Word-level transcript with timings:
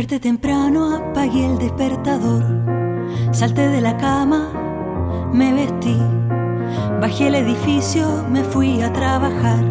Desperté 0.00 0.28
temprano, 0.28 0.96
apagué 0.96 1.44
el 1.44 1.58
despertador. 1.58 2.42
Salté 3.32 3.68
de 3.68 3.82
la 3.82 3.98
cama, 3.98 4.48
me 5.30 5.52
vestí. 5.52 5.98
Bajé 7.02 7.26
el 7.26 7.34
edificio, 7.34 8.24
me 8.30 8.42
fui 8.42 8.80
a 8.80 8.90
trabajar. 8.94 9.62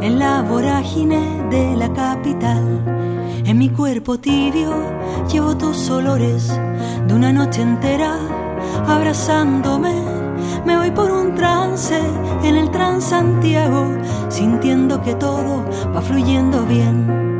En 0.00 0.18
la 0.18 0.40
vorágine 0.40 1.46
de 1.50 1.76
la 1.76 1.92
capital. 1.92 2.64
En 3.44 3.58
mi 3.58 3.68
cuerpo 3.68 4.18
tibio 4.18 4.72
llevo 5.30 5.54
tus 5.54 5.90
olores 5.90 6.48
de 7.06 7.12
una 7.12 7.30
noche 7.30 7.60
entera 7.60 8.16
abrazándome. 8.86 9.92
Me 10.64 10.78
voy 10.78 10.92
por 10.92 11.12
un 11.12 11.34
trance 11.34 12.00
en 12.42 12.56
el 12.56 12.70
Transantiago, 12.70 13.98
sintiendo 14.30 15.02
que 15.02 15.14
todo 15.14 15.62
va 15.94 16.00
fluyendo 16.00 16.64
bien. 16.64 17.31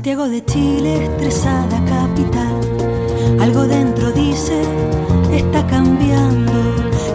Santiago 0.00 0.30
de 0.30 0.42
Chile, 0.46 1.04
estresada 1.04 1.78
capital. 1.84 2.58
Algo 3.38 3.66
dentro 3.66 4.10
dice, 4.12 4.62
está 5.30 5.66
cambiando. 5.66 6.52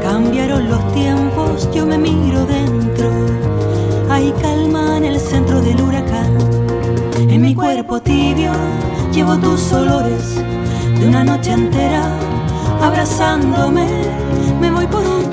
Cambiaron 0.04 0.70
los 0.70 0.94
tiempos, 0.94 1.68
yo 1.74 1.84
me 1.88 1.98
miro 1.98 2.46
dentro. 2.46 3.10
Hay 4.08 4.32
calma 4.40 4.98
en 4.98 5.06
el 5.06 5.20
centro 5.20 5.62
del 5.62 5.82
huracán. 5.82 6.38
En 7.28 7.42
mi 7.42 7.56
cuerpo 7.56 8.00
tibio 8.02 8.52
llevo 9.12 9.36
tus 9.38 9.74
olores 9.74 10.36
de 11.00 11.08
una 11.08 11.24
noche 11.24 11.54
entera 11.54 12.08
abrazándome. 12.84 13.88
Me 14.62 14.70
voy 14.70 14.86
por 14.86 15.04
un 15.04 15.24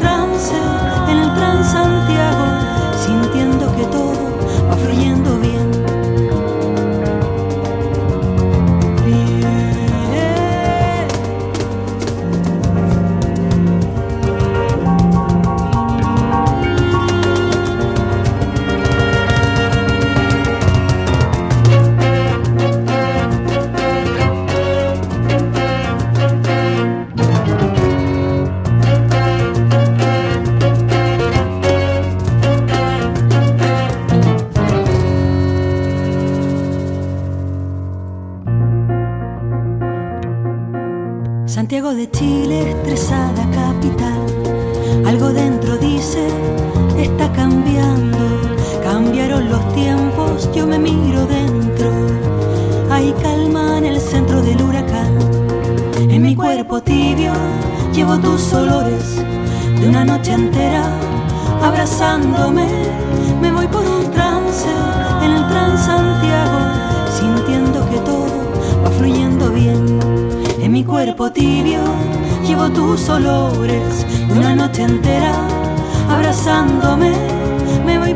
Santiago 41.73 41.95
de 41.95 42.11
Chile, 42.11 42.71
estresada 42.71 43.49
capital. 43.51 45.07
Algo 45.07 45.33
dentro 45.33 45.79
dice, 45.79 46.29
está 46.99 47.33
cambiando. 47.33 48.19
Cambiaron 48.85 49.49
los 49.49 49.73
tiempos, 49.73 50.51
yo 50.55 50.67
me 50.67 50.79
miro 50.79 51.25
dentro. 51.25 51.91
Hay 52.91 53.15
calma 53.23 53.79
en 53.79 53.87
el 53.87 53.99
centro 53.99 54.43
del 54.43 54.61
huracán. 54.61 55.17
En 55.97 56.21
mi 56.21 56.37
cuerpo 56.37 56.83
tibio 56.83 57.33
llevo 57.95 58.19
tus 58.19 58.53
olores 58.53 59.17
de 59.81 59.89
una 59.89 60.05
noche 60.05 60.33
entera 60.35 60.85
abrazándome. 61.63 62.67
Me 63.41 63.51
voy 63.51 63.67
por 63.69 63.89
un 63.89 64.11
trance 64.11 64.69
en 65.23 65.31
el 65.31 65.49
Transantiago, 65.49 66.52
mi 70.83 70.89
cuerpo 70.89 71.31
tibio, 71.31 71.79
llevo 72.45 72.69
tus 72.71 73.09
olores 73.09 74.05
una 74.29 74.53
noche 74.53 74.83
entera 74.83 75.33
abrazándome, 76.11 77.13
me 77.87 77.99
voy 78.01 78.15